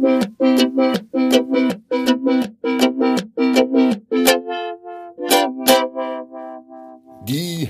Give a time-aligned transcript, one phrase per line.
[0.00, 0.16] Die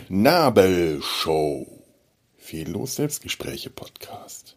[0.09, 1.67] Nabelshow.
[2.37, 4.57] Fehllos Selbstgespräche Podcast.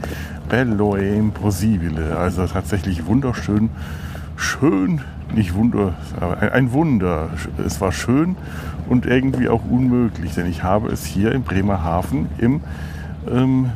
[0.50, 2.18] bello e impossibile.
[2.18, 3.70] Also tatsächlich wunderschön.
[4.36, 5.02] Schön,
[5.34, 7.30] nicht Wunder, aber ein Wunder.
[7.66, 8.36] Es war schön
[8.90, 12.62] und irgendwie auch unmöglich, denn ich habe es hier in Bremerhaven im
[13.32, 13.70] ähm,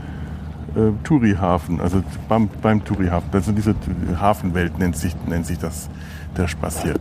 [0.75, 3.75] äh, Tourihafen, also beim, beim Tourihafen, also diese
[4.19, 5.89] Hafenwelt nennt sich, nennt sich das
[6.35, 6.95] der Spaß hier,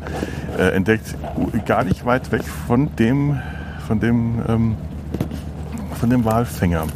[0.59, 1.17] äh, entdeckt.
[1.67, 3.41] Gar nicht weit weg von dem,
[3.87, 4.77] von dem, ähm,
[5.99, 6.87] von dem Walfänger.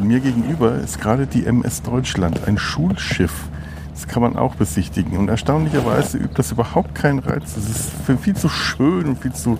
[0.00, 3.48] Mir gegenüber ist gerade die MS Deutschland, ein Schulschiff.
[3.92, 5.18] Das kann man auch besichtigen.
[5.18, 7.56] Und erstaunlicherweise übt das überhaupt keinen Reiz.
[7.56, 9.58] Es ist viel zu schön und viel zu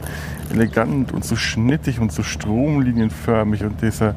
[0.50, 3.64] elegant und so schnittig und so stromlinienförmig.
[3.64, 4.14] Und dieser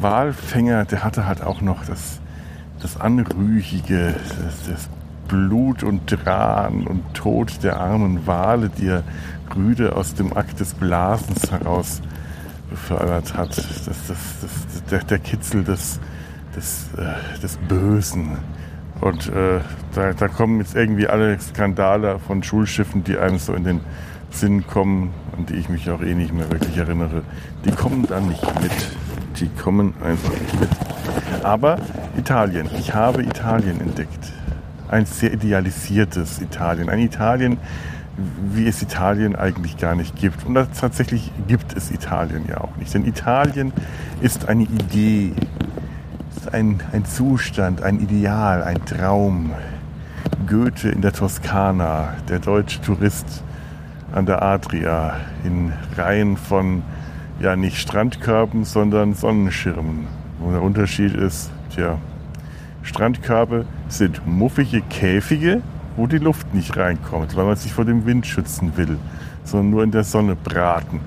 [0.00, 2.20] Walfänger, der hatte halt auch noch das,
[2.80, 4.88] das Anrüchige, das, das
[5.28, 9.04] Blut und Dran und Tod der armen Wale, die er
[9.54, 12.00] rüde aus dem Akt des Blasens heraus
[12.70, 13.56] befördert hat.
[13.56, 16.00] Das, das, das, der, der Kitzel des,
[16.56, 18.38] des, äh, des Bösen.
[19.00, 19.60] Und äh,
[19.94, 23.80] da, da kommen jetzt irgendwie alle Skandale von Schulschiffen, die einem so in den
[24.30, 27.22] Sinn kommen, an die ich mich auch eh nicht mehr wirklich erinnere.
[27.64, 28.72] Die kommen da nicht mit.
[29.40, 30.68] Die kommen einfach nicht mit.
[31.44, 31.78] Aber
[32.16, 32.68] Italien.
[32.78, 34.32] Ich habe Italien entdeckt.
[34.88, 36.88] Ein sehr idealisiertes Italien.
[36.88, 37.58] Ein Italien,
[38.52, 40.44] wie es Italien eigentlich gar nicht gibt.
[40.44, 42.92] Und tatsächlich gibt es Italien ja auch nicht.
[42.92, 43.72] Denn Italien
[44.20, 45.32] ist eine Idee,
[46.36, 49.52] ist ein, ein Zustand, ein Ideal, ein Traum.
[50.48, 53.44] Goethe in der Toskana, der deutsche Tourist
[54.12, 56.82] an der Adria in Reihen von
[57.40, 60.06] ja nicht Strandkörben, sondern Sonnenschirmen.
[60.40, 61.98] Wo der Unterschied ist, tja,
[62.82, 65.62] Strandkörbe sind muffige Käfige,
[65.96, 68.98] wo die Luft nicht reinkommt, weil man sich vor dem Wind schützen will,
[69.44, 71.00] sondern nur in der Sonne braten.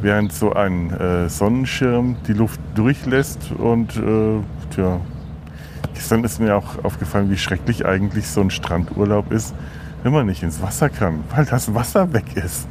[0.00, 4.40] Während so ein äh, Sonnenschirm die Luft durchlässt und äh,
[4.74, 5.00] tja,
[5.94, 9.54] gestern ist mir auch aufgefallen, wie schrecklich eigentlich so ein Strandurlaub ist,
[10.02, 12.68] wenn man nicht ins Wasser kann, weil das Wasser weg ist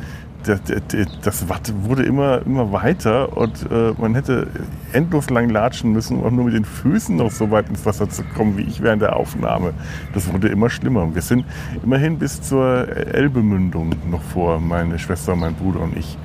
[1.24, 4.48] das Watt wurde immer, immer weiter und äh, man hätte
[4.94, 8.24] endlos lang latschen müssen, um nur mit den Füßen noch so weit ins Wasser zu
[8.24, 9.74] kommen, wie ich während der Aufnahme.
[10.14, 11.14] Das wurde immer schlimmer.
[11.14, 11.46] Wir sind
[11.84, 16.18] immerhin bis zur Elbemündung noch vor, meine Schwester, mein Bruder und ich.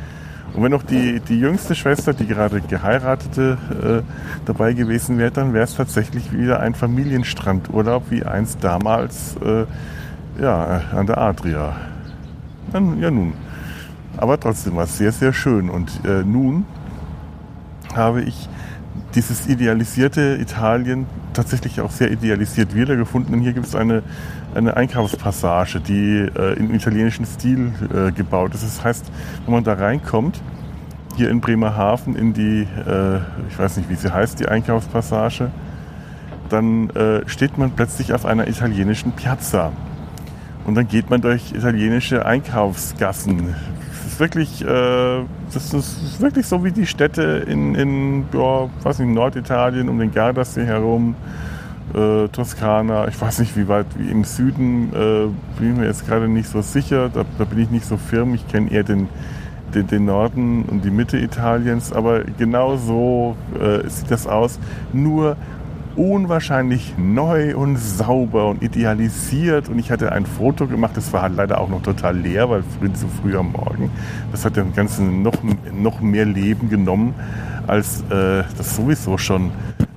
[0.55, 4.03] Und wenn noch die, die jüngste Schwester, die gerade geheiratete, äh,
[4.45, 9.65] dabei gewesen wäre, dann wäre es tatsächlich wieder ein Familienstrandurlaub, wie einst damals äh,
[10.41, 11.77] ja, an der Adria.
[12.73, 13.33] Ja nun.
[14.17, 15.71] Aber trotzdem war es sehr, sehr schön.
[15.71, 16.67] Und äh, nun
[17.95, 18.49] habe ich
[19.15, 23.35] dieses idealisierte Italien tatsächlich auch sehr idealisiert wiedergefunden.
[23.35, 24.03] Und hier gibt es eine,
[24.55, 28.65] eine Einkaufspassage, die äh, im italienischen Stil äh, gebaut ist.
[28.65, 29.11] Das heißt,
[29.45, 30.41] wenn man da reinkommt,
[31.17, 33.19] hier in Bremerhaven in die, äh,
[33.49, 35.51] ich weiß nicht, wie sie heißt, die Einkaufspassage,
[36.49, 39.73] dann äh, steht man plötzlich auf einer italienischen Piazza.
[40.65, 43.55] Und dann geht man durch italienische Einkaufsgassen,
[44.13, 49.09] ist wirklich, äh, das ist wirklich so wie die Städte in, in ja, weiß nicht,
[49.09, 51.15] Norditalien um den Gardasee herum,
[51.95, 53.09] äh, Toskana.
[53.09, 55.29] Ich weiß nicht, wie weit, wie im Süden äh,
[55.59, 57.09] bin ich mir jetzt gerade nicht so sicher.
[57.09, 58.35] Da, da bin ich nicht so firm.
[58.35, 59.09] Ich kenne eher den,
[59.75, 61.93] den, den, Norden und die Mitte Italiens.
[61.93, 64.59] Aber genau so äh, sieht das aus.
[64.93, 65.37] Nur
[65.97, 69.69] unwahrscheinlich neu und sauber und idealisiert.
[69.69, 72.63] Und ich hatte ein Foto gemacht, das war halt leider auch noch total leer, weil
[72.95, 73.91] zu früh am Morgen.
[74.31, 75.37] Das hat dem Ganzen noch,
[75.73, 77.15] noch mehr Leben genommen,
[77.67, 79.51] als äh, das sowieso schon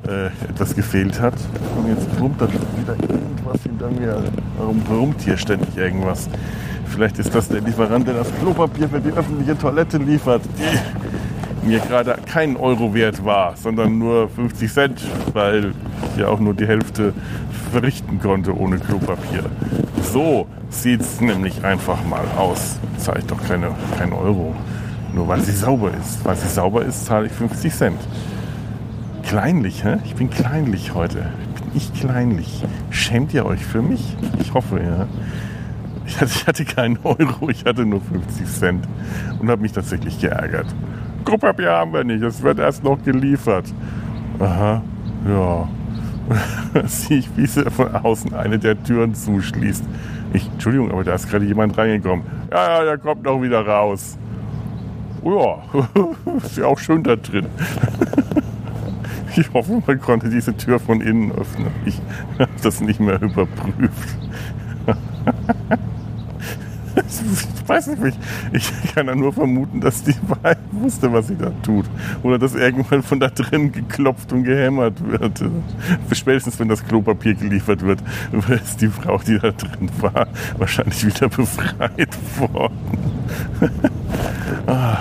[0.08, 1.36] äh, etwas gefehlt hat.
[1.78, 4.24] Und jetzt brummt da wieder irgendwas hinter mir.
[4.58, 6.30] Warum brummt hier ständig irgendwas?
[6.88, 10.42] Vielleicht ist das der Lieferant, der das Klopapier für die öffentliche Toilette liefert,
[11.66, 15.02] mir gerade kein Euro wert war, sondern nur 50 Cent,
[15.34, 15.74] weil
[16.14, 17.14] ich ja auch nur die Hälfte
[17.72, 19.44] verrichten konnte ohne Klopapier.
[20.02, 22.78] So sieht es nämlich einfach mal aus.
[22.98, 24.56] Zahle ich doch keine, kein Euro.
[25.14, 26.24] Nur weil sie sauber ist.
[26.24, 28.00] Weil sie sauber ist, zahle ich 50 Cent.
[29.24, 29.98] Kleinlich, hä?
[30.06, 31.18] Ich bin kleinlich heute.
[31.56, 32.64] Bin ich kleinlich.
[32.92, 34.16] Schämt ihr euch für mich?
[34.40, 35.08] Ich hoffe, ja.
[36.06, 38.88] Ich hatte keinen Euro, ich hatte nur 50 Cent
[39.40, 40.68] und habe mich tatsächlich geärgert.
[41.26, 43.66] Klopapier haben wir nicht, es wird erst noch geliefert.
[44.40, 44.82] Aha,
[45.28, 45.68] ja.
[46.86, 49.84] sehe ich, wie sie von außen eine der Türen zuschließt.
[50.34, 52.26] Ich, Entschuldigung, aber da ist gerade jemand reingekommen.
[52.52, 54.18] Ja, ja, der kommt noch wieder raus.
[55.24, 55.64] Ja,
[56.38, 57.48] ist ja auch schön da drin.
[59.38, 61.68] Ich hoffe, man konnte diese Tür von innen öffnen.
[61.86, 62.00] Ich
[62.40, 64.18] habe das nicht mehr überprüft.
[67.66, 68.18] Ich weiß nicht,
[68.52, 70.14] ich, kann ja nur vermuten, dass die
[70.72, 71.86] wusste, was sie da tut.
[72.22, 75.44] Oder dass irgendwann von da drin geklopft und gehämmert wird.
[76.12, 78.00] Spätestens, wenn das Klopapier geliefert wird,
[78.64, 80.28] ist die Frau, die da drin war,
[80.58, 82.78] wahrscheinlich wieder befreit worden.
[84.68, 84.98] ah,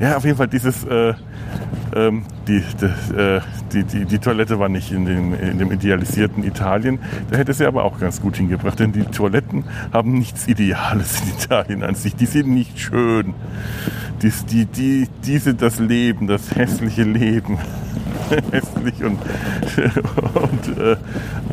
[0.00, 0.84] ja, auf jeden Fall dieses...
[0.84, 1.14] Äh,
[1.94, 2.58] ähm, die,
[3.16, 3.40] äh,
[3.72, 6.98] die, die, die, Toilette war nicht in dem, in dem idealisierten Italien.
[7.30, 11.28] Da hätte sie aber auch ganz gut hingebracht, denn die Toiletten haben nichts Ideales in
[11.30, 12.14] Italien an sich.
[12.14, 13.34] Die sind nicht schön.
[14.22, 14.32] Die,
[14.66, 17.58] die, die sind das Leben, das hässliche Leben.
[18.52, 19.18] hässlich und,
[20.34, 20.96] und äh,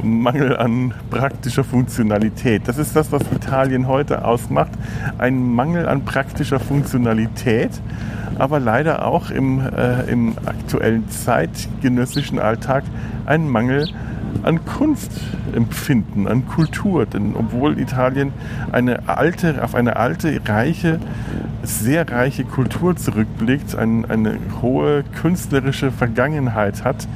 [0.03, 2.67] Mangel an praktischer Funktionalität.
[2.67, 4.71] Das ist das, was Italien heute ausmacht.
[5.17, 7.71] Ein Mangel an praktischer Funktionalität
[8.37, 12.83] aber leider auch im, äh, im aktuellen zeitgenössischen Alltag
[13.25, 13.87] ein Mangel
[14.43, 17.05] an Kunstempfinden, an Kultur.
[17.05, 18.33] Denn obwohl Italien
[18.71, 20.99] eine alte, auf eine alte, reiche,
[21.65, 27.07] sehr reiche Kultur zurückblickt, ein, eine hohe künstlerische Vergangenheit hat,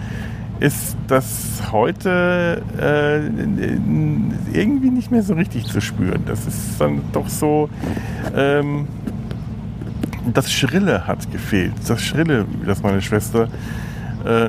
[0.59, 3.19] ist das heute äh,
[4.53, 6.23] irgendwie nicht mehr so richtig zu spüren.
[6.25, 7.69] Das ist dann doch so,
[8.35, 8.87] ähm,
[10.33, 11.73] das Schrille hat gefehlt.
[11.87, 13.47] Das Schrille, das meine Schwester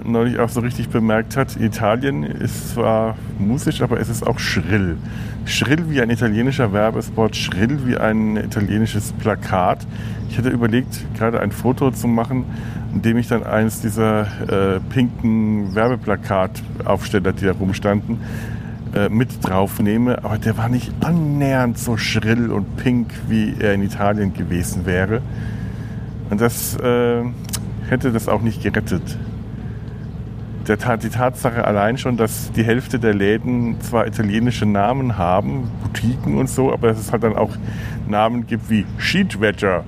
[0.04, 1.56] neulich auch so richtig bemerkt hat.
[1.60, 4.96] Italien ist zwar musisch, aber es ist auch schrill.
[5.44, 9.86] Schrill wie ein italienischer Werbespot, schrill wie ein italienisches Plakat.
[10.28, 12.44] Ich hatte überlegt, gerade ein Foto zu machen,
[12.94, 18.18] in dem ich dann eines dieser äh, pinken Werbeplakataufsteller, die da rumstanden,
[18.94, 20.22] äh, mit drauf nehme.
[20.24, 25.20] Aber der war nicht annähernd so schrill und pink, wie er in Italien gewesen wäre.
[26.30, 27.22] Und das äh,
[27.88, 29.18] hätte das auch nicht gerettet.
[30.66, 36.36] Der, die Tatsache allein schon, dass die Hälfte der Läden zwar italienische Namen haben, Boutiquen
[36.36, 37.56] und so, aber dass es halt dann auch
[38.06, 39.84] Namen gibt wie Sheetwetter.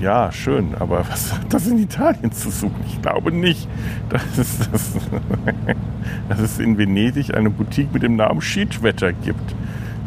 [0.00, 2.76] Ja, schön, aber was hat das in Italien zu suchen?
[2.86, 3.68] Ich glaube nicht,
[4.08, 4.94] dass es, das,
[6.28, 9.54] dass es in Venedig eine Boutique mit dem Namen Sheetwetter gibt.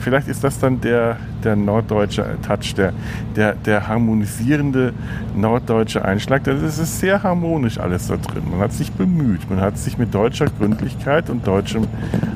[0.02, 2.94] Vielleicht ist das dann der, der norddeutsche Touch, der,
[3.36, 4.94] der, der harmonisierende
[5.36, 6.44] norddeutsche Einschlag.
[6.44, 8.44] Das ist sehr harmonisch alles da drin.
[8.50, 9.50] Man hat sich bemüht.
[9.50, 11.88] Man hat sich mit deutscher Gründlichkeit und deutschem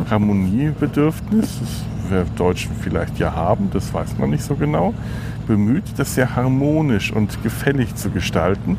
[0.09, 4.93] Harmoniebedürfnis, das wir Deutschen vielleicht ja haben, das weiß man nicht so genau,
[5.47, 8.77] bemüht, das sehr harmonisch und gefällig zu gestalten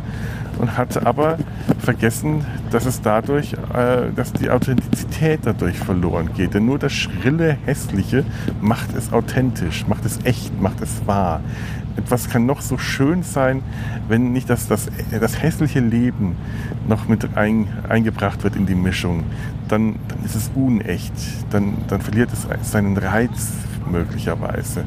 [0.58, 1.38] und hat aber
[1.78, 6.54] vergessen, dass es dadurch, äh, dass die Authentizität dadurch verloren geht.
[6.54, 8.24] Denn nur das schrille, hässliche
[8.60, 11.40] macht es authentisch, macht es echt, macht es wahr.
[11.96, 13.62] Etwas kann noch so schön sein,
[14.08, 16.36] wenn nicht das, das, das hässliche Leben
[16.88, 19.24] noch mit ein, eingebracht wird in die Mischung.
[19.68, 21.14] Dann, dann ist es unecht.
[21.50, 23.52] Dann, dann verliert es seinen Reiz
[23.90, 24.84] möglicherweise.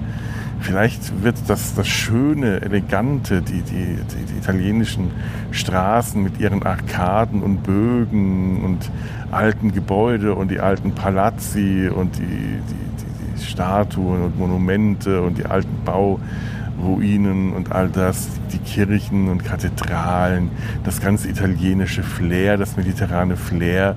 [0.62, 5.12] Vielleicht wird das, das Schöne, Elegante, die, die, die, die, italienischen
[5.52, 8.92] Straßen mit ihren Arkaden und Bögen und
[9.32, 15.46] alten Gebäude und die alten Palazzi und die, die, die Statuen und Monumente und die
[15.46, 20.52] alten Bauruinen und all das, die Kirchen und Kathedralen,
[20.84, 23.96] das ganze italienische Flair, das mediterrane Flair,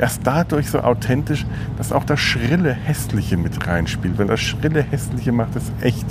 [0.00, 4.18] erst dadurch so authentisch, dass auch das schrille Hässliche mit reinspielt.
[4.18, 6.06] Weil das schrille Hässliche macht es echt.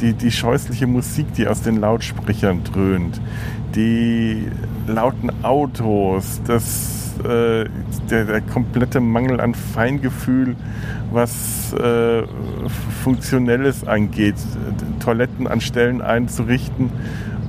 [0.00, 3.20] Die, die scheußliche Musik, die aus den Lautsprechern dröhnt,
[3.74, 4.46] die
[4.86, 7.64] lauten Autos, das, äh,
[8.10, 10.56] der, der komplette Mangel an Feingefühl,
[11.10, 12.22] was äh,
[13.02, 14.36] Funktionelles angeht,
[15.00, 16.90] Toiletten an Stellen einzurichten,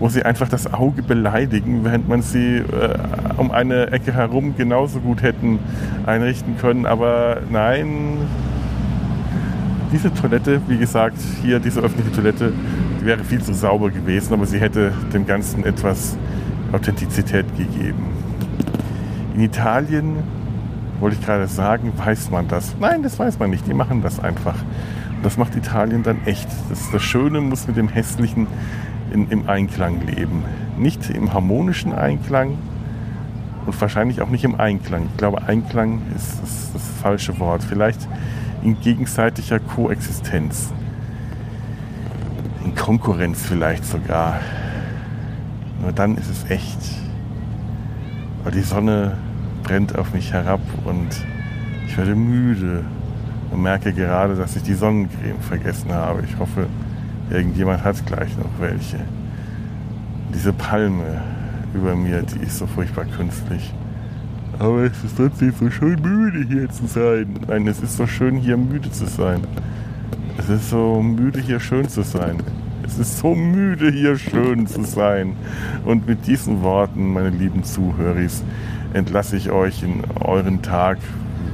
[0.02, 2.64] wo sie einfach das Auge beleidigen, während man sie äh,
[3.38, 5.60] um eine Ecke herum genauso gut hätten
[6.06, 6.88] einrichten können.
[6.88, 8.18] Aber nein,
[9.94, 12.52] diese Toilette, wie gesagt, hier diese öffentliche Toilette
[13.00, 16.18] die wäre viel zu sauber gewesen, aber sie hätte dem Ganzen etwas
[16.72, 18.06] Authentizität gegeben.
[19.36, 20.18] In Italien,
[21.00, 22.76] wollte ich gerade sagen, weiß man das.
[22.80, 23.68] Nein, das weiß man nicht.
[23.68, 24.56] Die machen das einfach.
[25.16, 26.48] Und das macht Italien dann echt.
[26.70, 28.48] Das, das Schöne muss mit dem Hässlichen
[29.12, 30.44] in, im Einklang leben.
[30.78, 32.58] Nicht im harmonischen Einklang
[33.66, 35.08] und wahrscheinlich auch nicht im Einklang.
[35.12, 37.64] Ich glaube, Einklang ist, ist das falsche Wort.
[37.64, 38.08] Vielleicht
[38.64, 40.72] in gegenseitiger Koexistenz.
[42.64, 44.40] In Konkurrenz vielleicht sogar.
[45.82, 46.80] Nur dann ist es echt.
[48.44, 49.18] Weil die Sonne
[49.64, 51.10] brennt auf mich herab und
[51.88, 52.84] ich werde müde
[53.52, 56.24] und merke gerade, dass ich die Sonnencreme vergessen habe.
[56.24, 56.68] Ich hoffe,
[57.32, 58.98] irgendjemand hat gleich noch welche.
[60.34, 61.22] Diese Palme
[61.74, 63.74] über mir, die ist so furchtbar künstlich.
[64.60, 67.40] Aber es ist trotzdem so schön müde hier zu sein.
[67.48, 69.42] Nein, es ist so schön hier müde zu sein.
[70.38, 72.38] Es ist so müde hier schön zu sein.
[72.86, 75.36] Es ist so müde hier schön zu sein.
[75.86, 78.28] Und mit diesen Worten, meine lieben Zuhörer,
[78.94, 80.98] entlasse ich euch in euren Tag,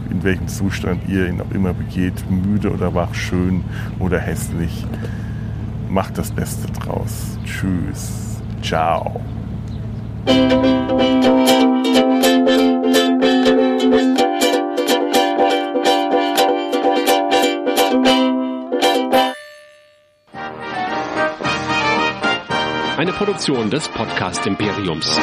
[0.09, 3.63] in welchem Zustand ihr ihn auch immer begeht, müde oder wach, schön
[3.99, 4.85] oder hässlich.
[5.89, 7.37] Macht das Beste draus.
[7.45, 8.41] Tschüss.
[8.61, 9.21] Ciao.
[22.97, 25.17] Eine Produktion des Podcast Imperiums.